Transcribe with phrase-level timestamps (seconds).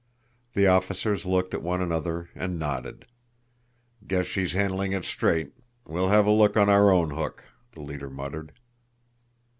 [0.53, 3.05] The officers looked at one another and nodded.
[4.07, 5.53] "Guess she's handing it straight
[5.85, 7.43] we'll have a look on our own hook,"
[7.73, 8.51] the leader muttered.